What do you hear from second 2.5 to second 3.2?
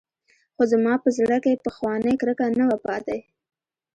نه وه پاته.